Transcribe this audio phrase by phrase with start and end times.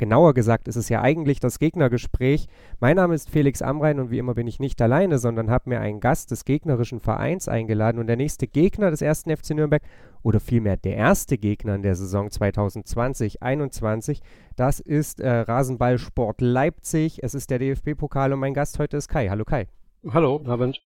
[0.00, 2.48] genauer gesagt ist es ja eigentlich das Gegnergespräch.
[2.80, 5.80] Mein Name ist Felix Amrein und wie immer bin ich nicht alleine, sondern habe mir
[5.80, 9.82] einen Gast des gegnerischen Vereins eingeladen und der nächste Gegner des ersten FC Nürnberg
[10.22, 14.20] oder vielmehr der erste Gegner in der Saison 2020-21,
[14.56, 17.22] das ist äh, Rasenballsport Leipzig.
[17.22, 19.28] Es ist der DFB-Pokal und mein Gast heute ist Kai.
[19.28, 19.66] Hallo Kai.
[20.10, 20.82] Hallo, Abend.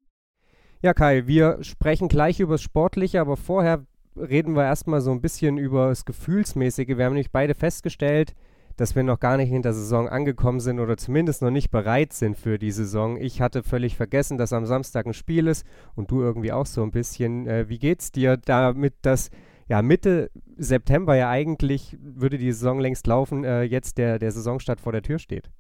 [0.84, 5.22] Ja, Kai, wir sprechen gleich über das Sportliche, aber vorher reden wir erstmal so ein
[5.22, 6.90] bisschen über das Gefühlsmäßige.
[6.90, 8.36] Wir haben nämlich beide festgestellt,
[8.80, 12.14] dass wir noch gar nicht in der Saison angekommen sind oder zumindest noch nicht bereit
[12.14, 13.18] sind für die Saison.
[13.18, 15.66] Ich hatte völlig vergessen, dass am Samstag ein Spiel ist
[15.96, 17.46] und du irgendwie auch so ein bisschen.
[17.46, 19.32] Äh, wie geht's dir damit, dass
[19.68, 24.80] ja Mitte September ja eigentlich würde die Saison längst laufen, äh, jetzt der, der Saisonstart
[24.80, 25.52] vor der Tür steht?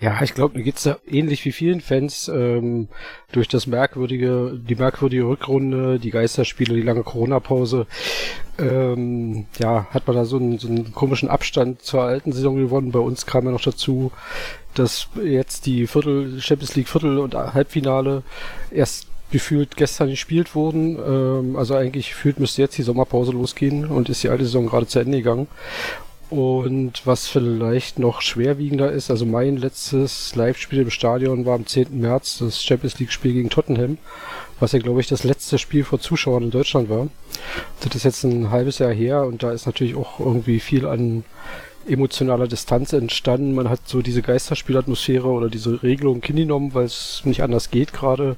[0.00, 2.88] Ja, ich glaube, mir geht's da ähnlich wie vielen Fans ähm,
[3.30, 7.86] durch das merkwürdige, die merkwürdige Rückrunde, die Geisterspiele, die lange Corona-Pause.
[8.58, 12.90] Ähm, ja, hat man da so einen, so einen komischen Abstand zur alten Saison gewonnen.
[12.90, 14.10] Bei uns kam ja noch dazu,
[14.74, 18.24] dass jetzt die Viertel, Champions League Viertel und Halbfinale
[18.72, 20.98] erst gefühlt gestern gespielt wurden.
[20.98, 24.86] Ähm, also eigentlich gefühlt müsste jetzt die Sommerpause losgehen und ist die alte Saison gerade
[24.86, 25.46] zu Ende gegangen.
[26.34, 32.00] Und was vielleicht noch schwerwiegender ist, also mein letztes Live-Spiel im Stadion war am 10.
[32.00, 33.98] März, das Champions League-Spiel gegen Tottenham,
[34.58, 37.06] was ja, glaube ich, das letzte Spiel vor Zuschauern in Deutschland war.
[37.82, 41.22] Das ist jetzt ein halbes Jahr her und da ist natürlich auch irgendwie viel an
[41.86, 43.54] emotionaler Distanz entstanden.
[43.54, 48.34] Man hat so diese Geisterspielatmosphäre oder diese Regelung hingenommen, weil es nicht anders geht gerade.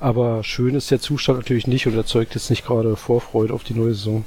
[0.00, 3.74] Aber schön ist der Zustand natürlich nicht und erzeugt jetzt nicht gerade Vorfreude auf die
[3.74, 4.24] neue Saison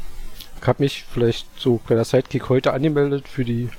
[0.68, 3.70] habe mich vielleicht so kleiner Sidekick heute angemeldet für die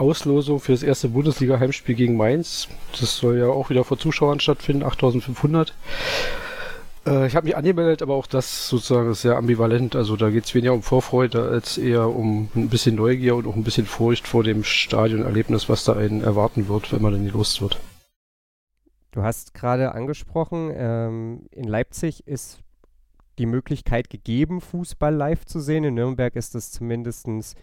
[0.00, 2.68] Auslosung für das erste Bundesliga-Heimspiel gegen Mainz.
[2.98, 5.74] Das soll ja auch wieder vor Zuschauern stattfinden, 8500.
[7.06, 9.94] Äh, ich habe mich angemeldet, aber auch das sozusagen ist sehr ambivalent.
[9.96, 13.56] Also da geht es weniger um Vorfreude als eher um ein bisschen Neugier und auch
[13.56, 17.60] ein bisschen Furcht vor dem Stadionerlebnis, was da einen erwarten wird, wenn man dann los
[17.60, 17.78] wird.
[19.12, 22.60] Du hast gerade angesprochen, ähm, in Leipzig ist
[23.38, 25.84] die Möglichkeit gegeben, Fußball live zu sehen.
[25.84, 27.56] In Nürnberg ist das zumindest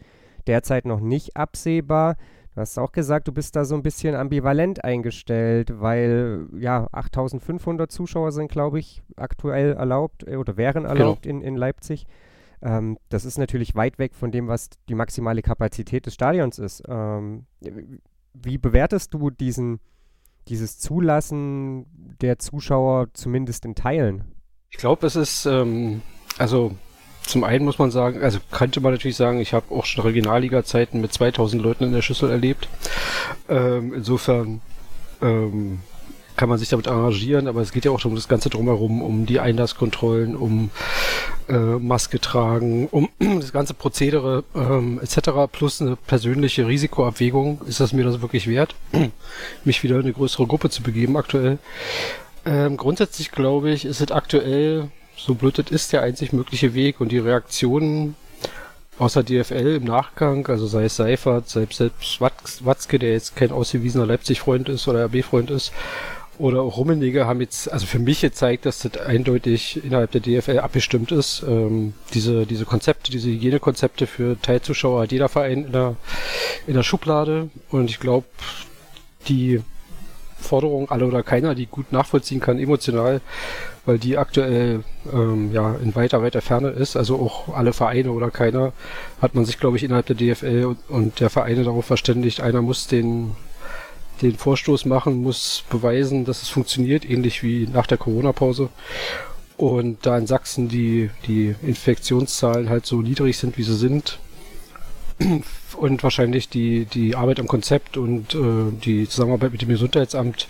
[0.48, 2.16] derzeit noch nicht absehbar.
[2.56, 7.92] Du hast auch gesagt, du bist da so ein bisschen ambivalent eingestellt, weil ja 8500
[7.92, 10.96] Zuschauer sind, glaube ich, aktuell erlaubt äh, oder wären genau.
[10.96, 11.42] erlaubt genau.
[11.42, 12.08] in, in Leipzig.
[12.64, 16.82] Ähm, das ist natürlich weit weg von dem, was die maximale Kapazität des Stadions ist.
[16.88, 17.46] Ähm,
[18.34, 19.80] wie bewertest du diesen,
[20.48, 21.86] dieses Zulassen
[22.22, 24.24] der Zuschauer zumindest in Teilen?
[24.70, 26.02] Ich glaube, es ist, ähm,
[26.38, 26.76] also
[27.24, 31.02] zum einen muss man sagen, also könnte man natürlich sagen, ich habe auch schon Regionalliga-Zeiten
[31.02, 32.70] mit 2000 Leuten in der Schüssel erlebt.
[33.50, 34.62] Ähm, insofern
[35.22, 35.80] ähm,
[36.38, 39.26] kann man sich damit arrangieren, aber es geht ja auch um das Ganze drumherum, um
[39.26, 40.70] die Einlasskontrollen, um
[41.50, 45.52] äh, Maske tragen, um das ganze Prozedere ähm, etc.
[45.52, 47.62] plus eine persönliche Risikoabwägung.
[47.68, 48.76] Ist das mir das wirklich wert,
[49.66, 51.58] mich wieder in eine größere Gruppe zu begeben aktuell?
[52.48, 57.02] Ähm, grundsätzlich glaube ich, ist es aktuell, so blöd es ist, der einzig mögliche Weg
[57.02, 58.16] und die Reaktionen
[58.98, 63.52] außer DFL im Nachgang, also sei es Seifert, sei es selbst Watzke, der jetzt kein
[63.52, 65.74] ausgewiesener Leipzig-Freund ist oder RB-Freund ist,
[66.38, 70.60] oder auch Rummenigge haben jetzt, also für mich gezeigt, dass das eindeutig innerhalb der DFL
[70.60, 71.44] abgestimmt ist.
[71.46, 75.98] Ähm, diese, diese Konzepte, diese Hygienekonzepte für Teilzuschauer hat jeder Verein in der,
[76.66, 78.28] in der Schublade und ich glaube,
[79.28, 79.62] die
[80.48, 83.22] Forderung, alle oder keiner, die gut nachvollziehen kann, emotional,
[83.86, 86.96] weil die aktuell ähm, ja in weiter, weiter Ferne ist.
[86.96, 88.74] Also auch alle Vereine oder keiner
[89.22, 92.62] hat man sich, glaube ich, innerhalb der DFL und, und der Vereine darauf verständigt, einer
[92.62, 93.36] muss den
[94.22, 98.70] den Vorstoß machen, muss beweisen, dass es funktioniert, ähnlich wie nach der Corona-Pause.
[99.58, 104.20] Und da in Sachsen die, die Infektionszahlen halt so niedrig sind, wie sie sind,
[105.78, 110.48] und wahrscheinlich die, die Arbeit am Konzept und äh, die Zusammenarbeit mit dem Gesundheitsamt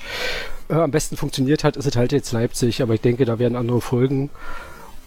[0.70, 3.56] äh, am besten funktioniert hat, ist es halt jetzt Leipzig, aber ich denke, da werden
[3.56, 4.30] andere Folgen.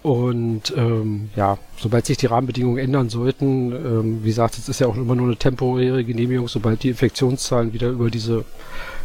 [0.02, 4.86] Und ähm, ja, sobald sich die Rahmenbedingungen ändern sollten, ähm, wie gesagt, es ist ja
[4.86, 8.46] auch immer nur eine temporäre Genehmigung, sobald die Infektionszahlen wieder über diese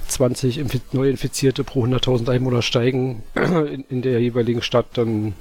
[0.07, 5.33] 20 Infi Neuinfizierte pro 100.000 Einwohner steigen in, in der jeweiligen Stadt, dann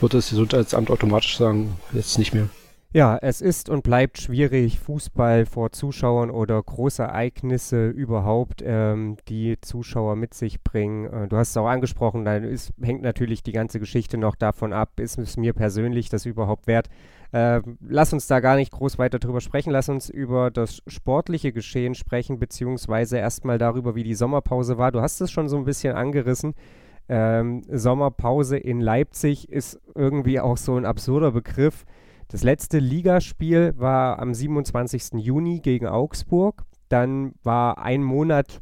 [0.00, 2.50] wird das Gesundheitsamt automatisch sagen, jetzt nicht mehr.
[2.94, 10.16] Ja, es ist und bleibt schwierig, Fußball vor Zuschauern oder Großereignisse überhaupt, ähm, die Zuschauer
[10.16, 11.04] mit sich bringen.
[11.04, 14.72] Äh, du hast es auch angesprochen, da ist, hängt natürlich die ganze Geschichte noch davon
[14.72, 16.88] ab, ist es mir persönlich das überhaupt wert.
[17.32, 21.52] Äh, lass uns da gar nicht groß weiter drüber sprechen, lass uns über das sportliche
[21.52, 24.92] Geschehen sprechen, beziehungsweise erstmal darüber, wie die Sommerpause war.
[24.92, 26.54] Du hast es schon so ein bisschen angerissen.
[27.10, 31.84] Ähm, Sommerpause in Leipzig ist irgendwie auch so ein absurder Begriff
[32.28, 35.14] das letzte Ligaspiel war am 27.
[35.14, 36.64] Juni gegen Augsburg.
[36.88, 38.60] Dann war ein Monat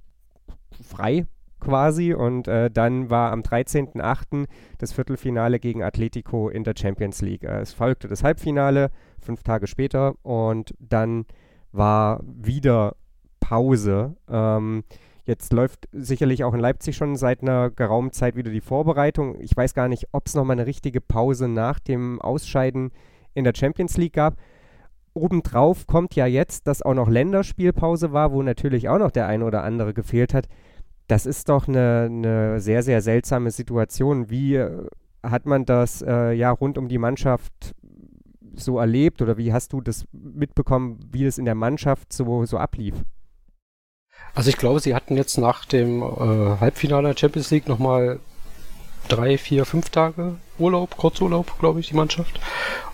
[0.83, 1.27] frei
[1.59, 4.47] quasi und äh, dann war am 13.08.
[4.79, 7.45] das Viertelfinale gegen Atletico in der Champions League.
[7.45, 8.91] Äh, es folgte das Halbfinale
[9.21, 11.25] fünf Tage später und dann
[11.73, 12.97] war wieder
[13.41, 14.17] Pause.
[14.29, 14.85] Ähm,
[15.27, 19.35] Jetzt läuft sicherlich auch in Leipzig schon seit einer geraumen Zeit wieder die Vorbereitung.
[19.41, 22.93] Ich weiß gar nicht, ob es nochmal eine richtige Pause nach dem Ausscheiden
[23.37, 24.37] in der Champions League gab.
[25.15, 29.43] Obendrauf kommt ja jetzt, dass auch noch Länderspielpause war, wo natürlich auch noch der ein
[29.43, 30.49] oder andere gefehlt hat.
[31.07, 34.29] Das ist doch eine, eine sehr, sehr seltsame Situation.
[34.29, 34.87] Wie äh,
[35.23, 37.75] hat man das äh, ja rund um die Mannschaft
[38.55, 42.59] so erlebt oder wie hast du das mitbekommen, wie es in der Mannschaft so, so
[42.59, 42.95] ablief?
[44.35, 48.19] Also ich glaube, sie hatten jetzt nach dem äh, Halbfinale der Champions League nochmal
[49.09, 52.41] drei, vier, fünf Tage Urlaub, Kurzurlaub, glaube ich, die Mannschaft,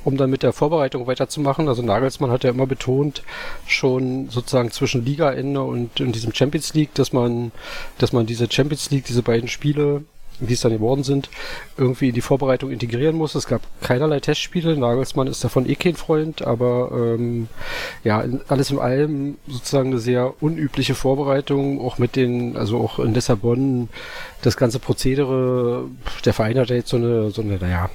[0.05, 1.69] um dann mit der Vorbereitung weiterzumachen.
[1.69, 3.23] Also Nagelsmann hat ja immer betont,
[3.67, 7.53] schon sozusagen zwischen Ligaende und, und diesem Champions League, dass man,
[7.99, 10.05] dass man diese Champions League, diese beiden Spiele
[10.49, 11.31] wie es dann geworden sind,
[11.77, 13.35] irgendwie in die Vorbereitung integrieren muss.
[13.35, 14.77] Es gab keinerlei Testspiele.
[14.77, 17.49] Nagelsmann ist davon eh kein Freund, aber ähm,
[18.05, 23.15] ja, alles in allem sozusagen eine sehr unübliche Vorbereitung, auch mit den, also auch in
[23.15, 23.89] Lissabon,
[24.43, 25.85] das ganze Prozedere,
[26.25, 27.91] der Verein hat ja jetzt so eine, so eine, naja,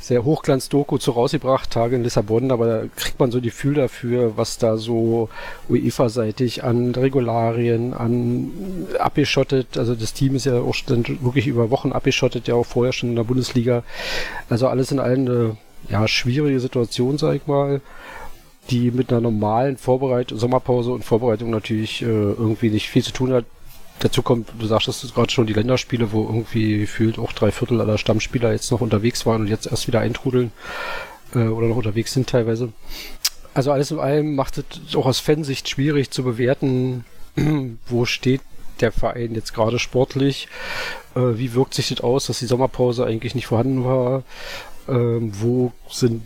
[0.00, 4.36] sehr Hochglanz-Doku zu rausgebracht, Tage in Lissabon, aber da kriegt man so ein Gefühl dafür,
[4.36, 5.28] was da so
[5.68, 8.50] UEFA-seitig an Regularien, an
[8.98, 13.10] abgeschottet, also das Team ist ja auch wirklich über Wochen abgeschottet, ja auch vorher schon
[13.10, 13.82] in der Bundesliga.
[14.48, 15.56] Also alles in allem eine
[15.88, 17.80] ja, schwierige Situation, sag ich mal
[18.70, 23.32] die mit einer normalen Vorbereitung, Sommerpause und Vorbereitung natürlich äh, irgendwie nicht viel zu tun
[23.32, 23.44] hat.
[24.02, 27.98] Dazu kommt, du sagtest gerade schon, die Länderspiele, wo irgendwie gefühlt auch drei Viertel aller
[27.98, 30.50] Stammspieler jetzt noch unterwegs waren und jetzt erst wieder eintrudeln
[31.36, 32.72] äh, oder noch unterwegs sind teilweise.
[33.54, 37.04] Also alles in allem macht es auch aus Fansicht schwierig zu bewerten,
[37.86, 38.40] wo steht
[38.80, 40.48] der Verein jetzt gerade sportlich,
[41.14, 44.24] äh, wie wirkt sich das aus, dass die Sommerpause eigentlich nicht vorhanden war,
[44.88, 46.24] ähm, wo sind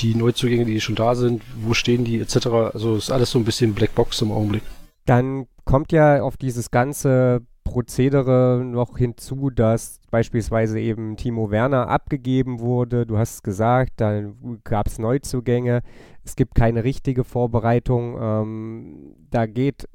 [0.00, 2.46] die Neuzugänge, die schon da sind, wo stehen die etc.
[2.72, 4.62] Also ist alles so ein bisschen Blackbox im Augenblick.
[5.04, 12.60] Dann kommt ja auf dieses ganze Prozedere noch hinzu, dass beispielsweise eben Timo Werner abgegeben
[12.60, 13.06] wurde.
[13.06, 15.82] Du hast es gesagt, dann gab es Neuzugänge.
[16.24, 18.16] Es gibt keine richtige Vorbereitung.
[18.20, 19.88] Ähm, da geht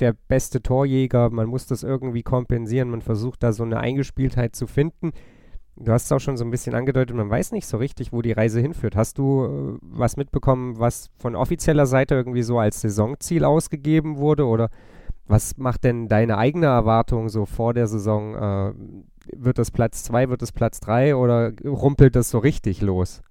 [0.00, 1.30] der beste Torjäger.
[1.30, 2.90] Man muss das irgendwie kompensieren.
[2.90, 5.12] Man versucht da so eine Eingespieltheit zu finden.
[5.76, 8.22] Du hast es auch schon so ein bisschen angedeutet, man weiß nicht so richtig, wo
[8.22, 8.94] die Reise hinführt.
[8.94, 14.46] Hast du äh, was mitbekommen, was von offizieller Seite irgendwie so als Saisonziel ausgegeben wurde?
[14.46, 14.70] Oder
[15.26, 18.34] was macht denn deine eigene Erwartung so vor der Saison?
[18.34, 18.74] Äh,
[19.32, 23.22] wird das Platz 2, wird es Platz 3 oder rumpelt das so richtig los?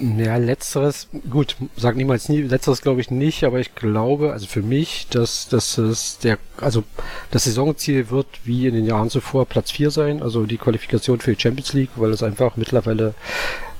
[0.00, 4.62] Ja, letzteres, gut, sag niemals nie, letzteres glaube ich nicht, aber ich glaube, also für
[4.62, 6.84] mich, dass, dass es der, also
[7.32, 11.34] das Saisonziel wird wie in den Jahren zuvor Platz 4 sein, also die Qualifikation für
[11.34, 13.14] die Champions League, weil es einfach mittlerweile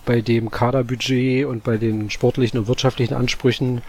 [0.06, 3.83] bei dem Kaderbudget und bei den sportlichen und wirtschaftlichen Ansprüchen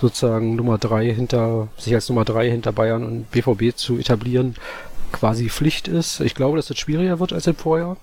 [0.00, 4.56] sozusagen Nummer 3 hinter, sich als Nummer 3 hinter Bayern und BVB zu etablieren,
[5.12, 6.20] quasi Pflicht ist.
[6.20, 7.96] Ich glaube, dass es schwieriger wird als im Vorjahr.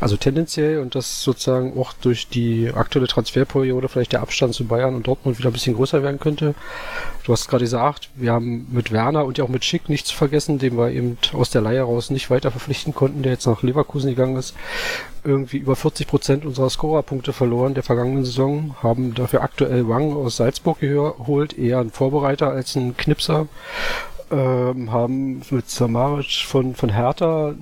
[0.00, 4.94] Also tendenziell und das sozusagen auch durch die aktuelle Transferperiode vielleicht der Abstand zu Bayern
[4.94, 6.54] und Dortmund wieder ein bisschen größer werden könnte.
[7.24, 10.58] Du hast gerade gesagt, wir haben mit Werner und ja auch mit Schick nichts vergessen,
[10.58, 14.10] den wir eben aus der Leihe raus nicht weiter verpflichten konnten, der jetzt nach Leverkusen
[14.10, 14.54] gegangen ist.
[15.22, 20.38] Irgendwie über 40 Prozent unserer Scorerpunkte verloren der vergangenen Saison, haben dafür aktuell Wang aus
[20.38, 23.48] Salzburg geholt, eher ein Vorbereiter als ein Knipser
[24.30, 27.54] ähm, haben mit Samaric von, von Hertha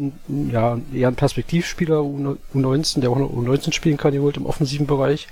[0.50, 5.28] ja, eher einen Perspektivspieler U19, der auch noch U19 spielen kann, geholt im offensiven Bereich.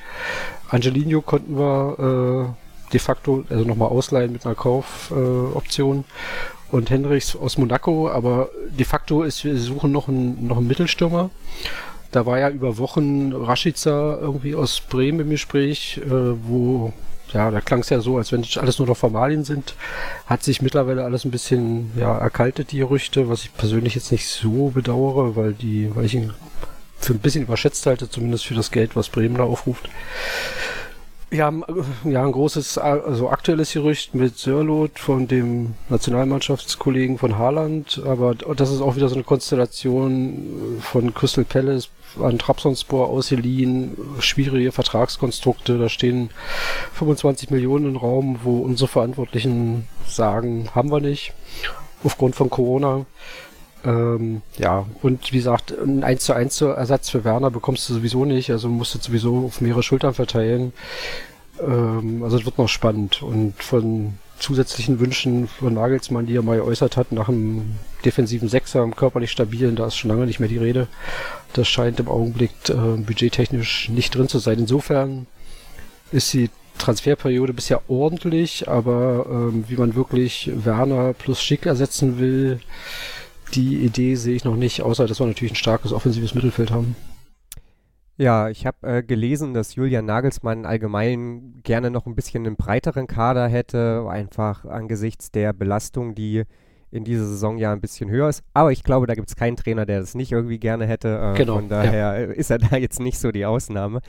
[0.69, 2.55] Angelino konnten wir
[2.89, 6.01] äh, de facto also nochmal ausleihen mit einer Kaufoption.
[6.01, 6.03] Äh,
[6.71, 11.31] und Hendricks aus Monaco, aber de facto ist, wir suchen noch einen, noch einen Mittelstürmer.
[12.11, 16.93] Da war ja über Wochen Rashica irgendwie aus Bremen im Gespräch, äh, wo
[17.33, 19.75] ja, da klang es ja so, als wenn alles nur noch Formalien sind.
[20.27, 24.29] Hat sich mittlerweile alles ein bisschen ja, erkaltet, die Gerüchte, was ich persönlich jetzt nicht
[24.29, 26.33] so bedauere, weil die, weil ich ihn
[26.99, 29.89] für ein bisschen überschätzt halte, zumindest für das Geld, was Bremen da aufruft.
[31.33, 31.53] Ja,
[32.05, 38.71] ja, ein großes, also aktuelles Gerücht mit Sörlot von dem Nationalmannschaftskollegen von Haaland, aber das
[38.71, 41.91] ist auch wieder so eine Konstellation von Crystal Palace
[42.21, 46.31] an Trabzonspor ausgeliehen, schwierige Vertragskonstrukte, da stehen
[46.95, 51.35] 25 Millionen im Raum, wo unsere Verantwortlichen sagen, haben wir nicht,
[52.05, 53.05] aufgrund von Corona.
[53.87, 58.25] Ähm, ja, und wie gesagt, ein 1 zu 1 Ersatz für Werner bekommst du sowieso
[58.25, 60.73] nicht, also musst du sowieso auf mehrere Schultern verteilen.
[61.61, 66.57] Ähm, also es wird noch spannend und von zusätzlichen Wünschen von Nagelsmann, die er mal
[66.57, 70.49] geäußert hat, nach einem defensiven Sechser, einem körperlich stabilen, da ist schon lange nicht mehr
[70.49, 70.89] die Rede.
[71.53, 74.59] Das scheint im Augenblick äh, budgettechnisch nicht drin zu sein.
[74.59, 75.27] Insofern
[76.11, 82.61] ist die Transferperiode bisher ordentlich, aber ähm, wie man wirklich Werner plus Schick ersetzen will,
[83.55, 86.97] die Idee sehe ich noch nicht, außer dass wir natürlich ein starkes offensives Mittelfeld haben.
[88.19, 93.07] Ja, ich habe äh, gelesen, dass Julian Nagelsmann allgemein gerne noch ein bisschen einen breiteren
[93.07, 96.45] Kader hätte, einfach angesichts der Belastung, die
[96.91, 98.43] in dieser Saison ja ein bisschen höher ist.
[98.55, 101.35] Aber ich glaube, da gibt es keinen Trainer, der das nicht irgendwie gerne hätte.
[101.35, 102.33] Äh, genau, von daher ja.
[102.33, 104.01] ist er da jetzt nicht so die Ausnahme.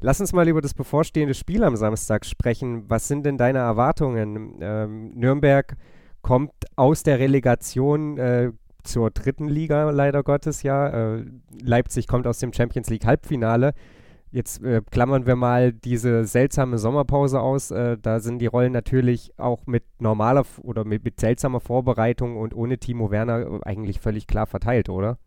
[0.00, 2.84] Lass uns mal über das bevorstehende Spiel am Samstag sprechen.
[2.88, 4.56] Was sind denn deine Erwartungen?
[4.62, 5.76] Ähm, Nürnberg
[6.22, 8.52] kommt aus der Relegation, äh,
[8.84, 10.88] zur dritten Liga, leider Gottes, ja.
[10.88, 11.24] Äh,
[11.62, 13.72] Leipzig kommt aus dem Champions League Halbfinale.
[14.32, 17.72] Jetzt äh, klammern wir mal diese seltsame Sommerpause aus.
[17.72, 22.54] Äh, da sind die Rollen natürlich auch mit normaler oder mit, mit seltsamer Vorbereitung und
[22.54, 25.18] ohne Timo Werner eigentlich völlig klar verteilt, oder?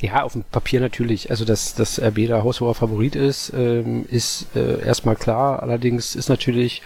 [0.00, 1.30] Ja, auf dem Papier natürlich.
[1.30, 5.62] Also, dass, dass RB der haushoher Favorit ist, ähm, ist äh, erstmal klar.
[5.62, 6.82] Allerdings ist natürlich,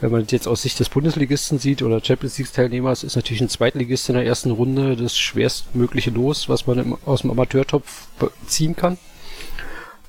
[0.00, 4.08] wenn man jetzt aus Sicht des Bundesligisten sieht oder Champions League-Teilnehmers, ist natürlich ein Zweitligist
[4.08, 8.06] in der ersten Runde das schwerstmögliche Los, was man im, aus dem Amateurtopf
[8.46, 8.96] ziehen kann.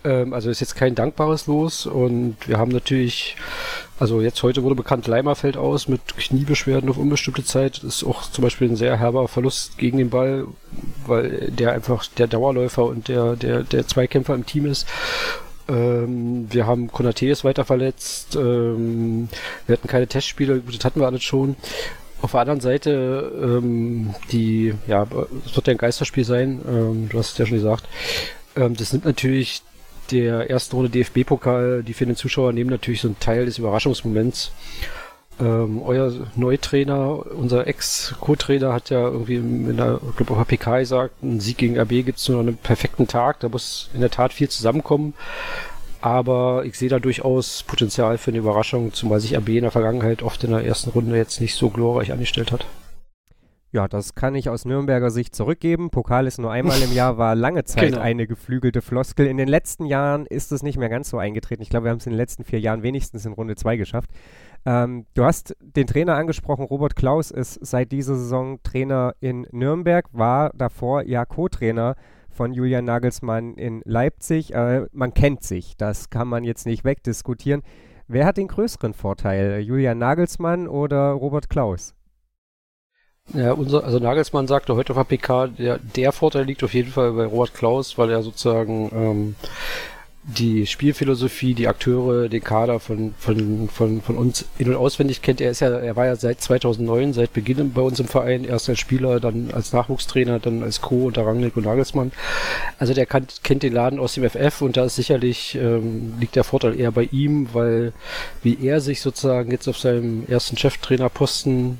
[0.03, 3.35] Ähm, also ist jetzt kein dankbares Los und wir haben natürlich,
[3.99, 7.77] also jetzt heute wurde bekannt, Leimer fällt aus mit Kniebeschwerden auf unbestimmte Zeit.
[7.83, 10.45] Das ist auch zum Beispiel ein sehr herber Verlust gegen den Ball,
[11.07, 14.87] weil der einfach der Dauerläufer und der, der, der Zweikämpfer im Team ist.
[15.67, 18.35] Ähm, wir haben Konate ist weiter verletzt.
[18.35, 19.29] Ähm,
[19.65, 21.55] wir hatten keine Testspiele, das hatten wir alles schon.
[22.21, 25.05] Auf der anderen Seite, ähm, die, ja,
[25.45, 27.83] es wird ja ein Geisterspiel sein, ähm, du hast es ja schon gesagt.
[28.55, 29.61] Ähm, das nimmt natürlich
[30.11, 34.51] der ersten Runde DFB-Pokal, die für den Zuschauer nehmen natürlich so einen Teil des Überraschungsmoments.
[35.39, 41.23] Ähm, euer Neutrainer, unser Ex-Co-Trainer hat ja irgendwie in der, ich glaube, auf PK gesagt,
[41.23, 44.31] ein Sieg gegen RB gibt es nur einen perfekten Tag, da muss in der Tat
[44.33, 45.13] viel zusammenkommen.
[46.01, 50.21] Aber ich sehe da durchaus Potenzial für eine Überraschung, zumal sich RB in der Vergangenheit
[50.21, 52.65] oft in der ersten Runde jetzt nicht so glorreich angestellt hat.
[53.73, 55.89] Ja, das kann ich aus Nürnberger Sicht zurückgeben.
[55.89, 58.01] Pokal ist nur einmal im Jahr, war lange Zeit genau.
[58.01, 59.25] eine geflügelte Floskel.
[59.25, 61.63] In den letzten Jahren ist es nicht mehr ganz so eingetreten.
[61.63, 64.11] Ich glaube, wir haben es in den letzten vier Jahren wenigstens in Runde 2 geschafft.
[64.63, 66.65] Ähm, du hast den Trainer angesprochen.
[66.65, 71.95] Robert Klaus ist seit dieser Saison Trainer in Nürnberg, war davor ja Co-Trainer
[72.29, 74.53] von Julian Nagelsmann in Leipzig.
[74.53, 77.63] Äh, man kennt sich, das kann man jetzt nicht wegdiskutieren.
[78.07, 81.95] Wer hat den größeren Vorteil, Julian Nagelsmann oder Robert Klaus?
[83.33, 86.91] Ja, unser, also Nagelsmann sagte heute auf der PK, der, der Vorteil liegt auf jeden
[86.91, 89.35] Fall bei Robert Klaus, weil er sozusagen ähm,
[90.23, 95.41] die Spielphilosophie, die Akteure, den Kader von, von, von, von uns in- und auswendig kennt.
[95.41, 98.69] Er ist ja, er war ja seit 2009, seit Beginn bei uns im Verein, erst
[98.69, 101.07] als Spieler, dann als Nachwuchstrainer, dann als Co.
[101.07, 102.11] unter Rangnick und Nagelsmann.
[102.77, 106.35] Also der kann, kennt den Laden aus dem FF und da ist sicherlich, ähm, liegt
[106.35, 107.93] der Vorteil eher bei ihm, weil
[108.43, 111.79] wie er sich sozusagen jetzt auf seinem ersten Cheftrainerposten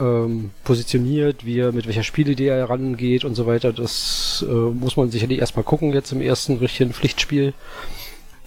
[0.00, 3.72] ähm, positioniert, wie er, mit welcher Spielidee er herangeht und so weiter.
[3.72, 7.52] Das äh, muss man sicherlich erstmal gucken jetzt im ersten richtigen Pflichtspiel.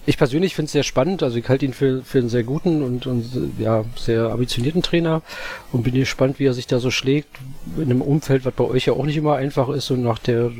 [0.06, 2.82] Ich persönlich finde es sehr spannend, also ich halte ihn für, für einen sehr guten
[2.82, 3.24] und, und
[3.58, 5.22] ja, sehr ambitionierten Trainer
[5.72, 7.38] und bin gespannt, wie er sich da so schlägt
[7.78, 10.50] in einem Umfeld, was bei euch ja auch nicht immer einfach ist und nach der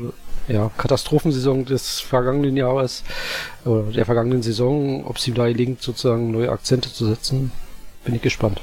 [0.47, 3.03] ja, Katastrophensaison des vergangenen Jahres
[3.65, 7.51] oder der vergangenen Saison, ob es ihm da gelingt, sozusagen neue Akzente zu setzen,
[8.03, 8.61] bin ich gespannt.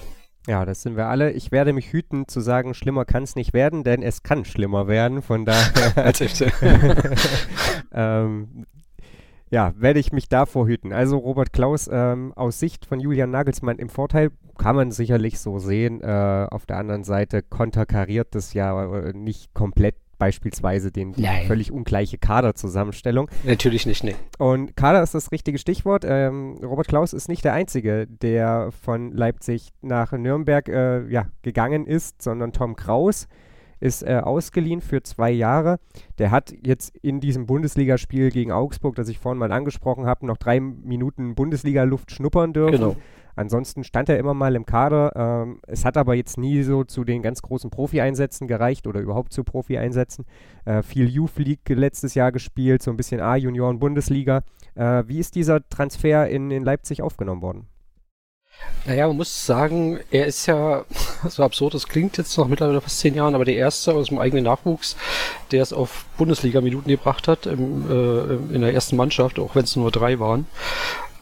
[0.49, 1.31] Ja, das sind wir alle.
[1.33, 4.89] Ich werde mich hüten zu sagen, schlimmer kann es nicht werden, denn es kann schlimmer
[4.89, 5.23] werden.
[5.23, 6.13] Von daher.
[7.95, 8.65] Ähm,
[9.53, 10.95] ja, werde ich mich davor hüten.
[10.95, 15.59] Also Robert Klaus ähm, aus Sicht von Julian Nagelsmann im Vorteil kann man sicherlich so
[15.59, 16.01] sehen.
[16.01, 21.49] Äh, auf der anderen Seite konterkariert das ja äh, nicht komplett beispielsweise den, die Nein.
[21.49, 23.29] völlig ungleiche Kaderzusammenstellung.
[23.43, 24.15] Natürlich nicht, nee.
[24.39, 26.05] Und Kader ist das richtige Stichwort.
[26.07, 31.89] Ähm, Robert Klaus ist nicht der Einzige, der von Leipzig nach Nürnberg äh, ja, gegangen
[31.89, 33.27] ist, sondern Tom Kraus
[33.81, 35.81] ist äh, ausgeliehen für zwei Jahre.
[36.19, 40.37] Der hat jetzt in diesem Bundesligaspiel gegen Augsburg, das ich vorhin mal angesprochen habe, noch
[40.37, 42.77] drei Minuten Bundesliga-Luft schnuppern dürfen.
[42.77, 42.97] Genau.
[43.37, 45.13] Ansonsten stand er immer mal im Kader.
[45.15, 49.33] Ähm, es hat aber jetzt nie so zu den ganz großen Profi-Einsätzen gereicht oder überhaupt
[49.33, 50.25] zu Profi-Einsätzen.
[50.65, 54.43] Äh, viel Youth League letztes Jahr gespielt, so ein bisschen A-Junioren-Bundesliga.
[54.75, 57.69] Äh, wie ist dieser Transfer in, in Leipzig aufgenommen worden?
[58.85, 60.85] Naja, man muss sagen, er ist ja,
[61.29, 64.19] so absurd das klingt jetzt noch mittlerweile fast zehn Jahren, aber der erste aus dem
[64.19, 64.97] eigenen Nachwuchs,
[65.53, 69.77] der es auf Bundesliga-Minuten gebracht hat, im, äh, in der ersten Mannschaft, auch wenn es
[69.77, 70.47] nur drei waren.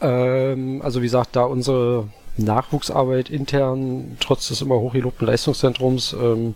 [0.01, 6.55] Ähm, also wie gesagt, da unsere Nachwuchsarbeit intern, trotz des immer hochgelobten Leistungszentrums, ähm,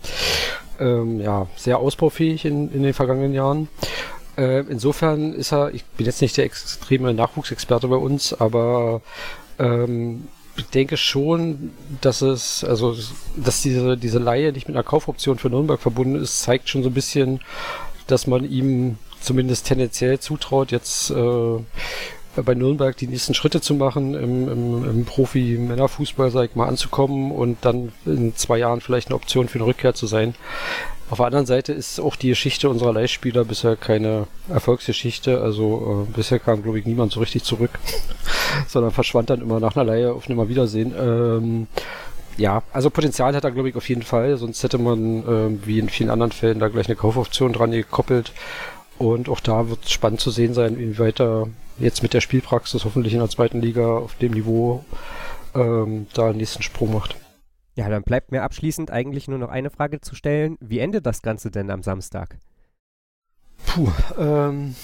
[0.79, 3.69] ähm, ja, sehr ausbaufähig in, in den vergangenen Jahren.
[4.37, 9.01] Äh, insofern ist er, ich bin jetzt nicht der extreme Nachwuchsexperte bei uns, aber
[9.59, 11.71] ähm, ich denke schon,
[12.01, 12.95] dass es, also,
[13.35, 16.89] dass diese, diese Laie nicht mit einer Kaufoption für Nürnberg verbunden ist, zeigt schon so
[16.89, 17.41] ein bisschen,
[18.07, 21.59] dass man ihm zumindest tendenziell zutraut, jetzt äh,
[22.43, 27.31] bei Nürnberg die nächsten Schritte zu machen, im, im, im Profi-Männerfußball, sag ich mal, anzukommen
[27.31, 30.35] und dann in zwei Jahren vielleicht eine Option für eine Rückkehr zu sein.
[31.09, 35.39] Auf der anderen Seite ist auch die Geschichte unserer Leihspieler bisher keine Erfolgsgeschichte.
[35.39, 37.71] Also äh, bisher kam, glaube ich, niemand so richtig zurück,
[38.67, 40.93] sondern verschwand dann immer nach einer Leihe auf Nimmer Wiedersehen.
[40.97, 41.67] Ähm,
[42.37, 44.37] ja, also Potenzial hat er, glaube ich, auf jeden Fall.
[44.37, 48.33] Sonst hätte man, äh, wie in vielen anderen Fällen, da gleich eine Kaufoption dran gekoppelt.
[48.97, 51.47] Und auch da wird es spannend zu sehen sein, inwieweit er
[51.77, 54.85] jetzt mit der Spielpraxis hoffentlich in der zweiten Liga auf dem Niveau
[55.53, 57.15] ähm, da einen nächsten Sprung macht.
[57.75, 60.57] Ja, dann bleibt mir abschließend eigentlich nur noch eine Frage zu stellen.
[60.61, 62.37] Wie endet das Ganze denn am Samstag?
[63.65, 64.75] Puh, ähm,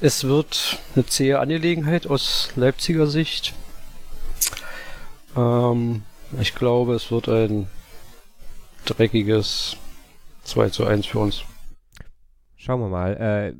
[0.00, 3.54] es wird eine zähe Angelegenheit aus Leipziger Sicht.
[5.36, 6.02] Ähm,
[6.40, 7.66] ich glaube, es wird ein
[8.84, 9.76] dreckiges
[10.44, 11.42] 2 zu 1 für uns.
[12.66, 13.12] Schauen wir mal.
[13.14, 13.54] Äh,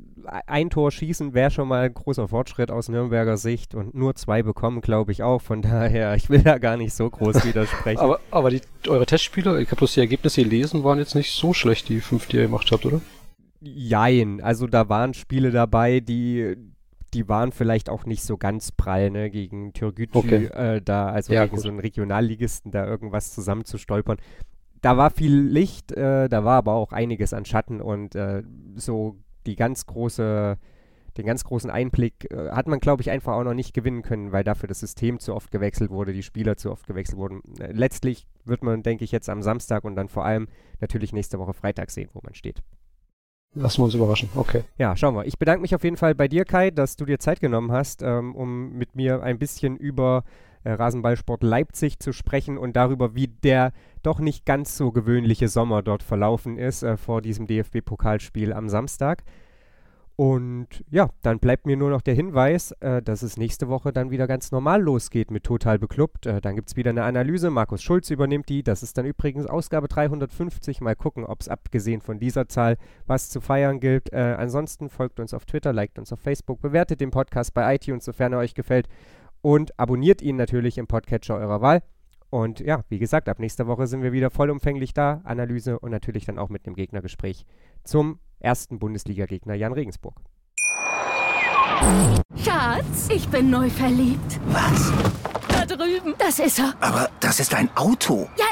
[0.47, 4.43] ein Tor schießen wäre schon mal ein großer Fortschritt aus Nürnberger Sicht und nur zwei
[4.43, 5.41] bekommen, glaube ich auch.
[5.41, 7.99] Von daher, ich will da gar nicht so groß widersprechen.
[7.99, 8.59] aber aber die,
[8.89, 12.27] eure Testspieler, ich habe bloß die Ergebnisse gelesen, waren jetzt nicht so schlecht, die fünf,
[12.27, 12.99] die ihr gemacht habt, oder?
[13.61, 14.41] Jein.
[14.41, 16.57] Also da waren Spiele dabei, die,
[17.13, 20.45] die waren vielleicht auch nicht so ganz prall, ne, gegen Türgücü okay.
[20.47, 21.63] äh, da, also ja, gegen gut.
[21.63, 24.17] so einen Regionalligisten da irgendwas zusammenzustolpern
[24.81, 28.43] da war viel Licht, äh, da war aber auch einiges an Schatten und äh,
[28.75, 30.57] so die ganz große,
[31.17, 34.31] den ganz großen Einblick äh, hat man, glaube ich, einfach auch noch nicht gewinnen können,
[34.31, 37.41] weil dafür das System zu oft gewechselt wurde, die Spieler zu oft gewechselt wurden.
[37.59, 40.47] Äh, letztlich wird man, denke ich, jetzt am Samstag und dann vor allem
[40.79, 42.61] natürlich nächste Woche Freitag sehen, wo man steht.
[43.53, 44.63] Lassen wir uns überraschen, okay.
[44.77, 45.25] Ja, schauen wir.
[45.25, 48.03] Ich bedanke mich auf jeden Fall bei dir, Kai, dass du dir Zeit genommen hast,
[48.03, 50.23] ähm, um mit mir ein bisschen über
[50.67, 53.71] äh, Rasenballsport Leipzig zu sprechen und darüber, wie der
[54.03, 59.23] doch nicht ganz so gewöhnliche Sommer dort verlaufen ist äh, vor diesem DFB-Pokalspiel am Samstag.
[60.17, 64.09] Und ja, dann bleibt mir nur noch der Hinweis, äh, dass es nächste Woche dann
[64.09, 66.25] wieder ganz normal losgeht mit Total Beklubbt.
[66.25, 67.51] Äh, dann gibt es wieder eine Analyse.
[67.51, 68.63] Markus Schulz übernimmt die.
[68.63, 70.81] Das ist dann übrigens Ausgabe 350.
[70.81, 74.11] Mal gucken, ob es abgesehen von dieser Zahl was zu feiern gilt.
[74.11, 78.03] Äh, ansonsten folgt uns auf Twitter, liked uns auf Facebook, bewertet den Podcast bei iTunes,
[78.03, 78.89] sofern er euch gefällt
[79.41, 81.83] und abonniert ihn natürlich im Podcatcher eurer Wahl.
[82.29, 85.21] Und ja, wie gesagt, ab nächster Woche sind wir wieder vollumfänglich da.
[85.23, 87.45] Analyse und natürlich dann auch mit dem Gegnergespräch
[87.83, 90.19] zum ersten Bundesliga-Gegner Jan Regensburg.
[92.35, 94.39] Schatz, ich bin neu verliebt.
[94.47, 94.91] Was?
[95.47, 96.15] Da drüben.
[96.17, 96.73] Das ist er.
[96.81, 98.27] Aber das ist ein Auto.
[98.37, 98.45] Ja,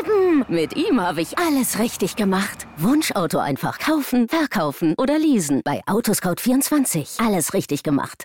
[0.00, 0.44] eben.
[0.48, 2.66] Mit ihm habe ich alles richtig gemacht.
[2.76, 5.60] Wunschauto einfach kaufen, verkaufen oder leasen.
[5.64, 7.24] Bei Autoscout24.
[7.24, 8.24] Alles richtig gemacht.